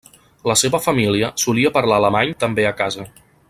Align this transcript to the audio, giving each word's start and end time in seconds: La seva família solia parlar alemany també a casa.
La 0.51 0.55
seva 0.61 0.79
família 0.85 1.29
solia 1.43 1.73
parlar 1.77 2.01
alemany 2.01 2.35
també 2.45 2.67
a 2.71 2.77
casa. 2.85 3.11